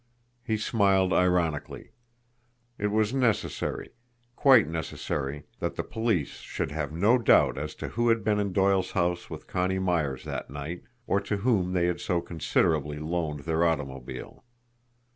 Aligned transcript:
He 0.43 0.57
smiled 0.57 1.13
ironically. 1.13 1.91
It 2.79 2.87
was 2.87 3.13
necessary, 3.13 3.91
quite 4.35 4.67
necessary 4.67 5.43
that 5.59 5.75
the 5.75 5.83
police 5.83 6.37
should 6.39 6.71
have 6.71 6.91
no 6.91 7.19
doubt 7.19 7.55
as 7.59 7.75
to 7.75 7.89
who 7.89 8.09
had 8.09 8.23
been 8.23 8.39
in 8.39 8.51
Doyle's 8.51 8.93
house 8.93 9.29
with 9.29 9.45
Connie 9.45 9.77
Myers 9.77 10.23
that 10.25 10.49
night, 10.49 10.81
or 11.05 11.21
to 11.21 11.37
whom 11.45 11.73
they 11.73 11.85
had 11.85 11.99
so 11.99 12.19
considerately 12.19 12.97
loaned 12.97 13.41
their 13.41 13.63
automobile! 13.63 14.43